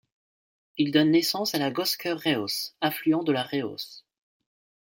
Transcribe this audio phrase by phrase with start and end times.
[0.77, 4.03] Il donne naissance à la Göscher Reuss, affluent de la Reuss.